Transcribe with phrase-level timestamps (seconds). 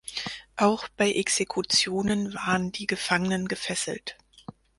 [0.57, 4.17] Auch bei Exekutionen waren die Gefangenen gefesselt.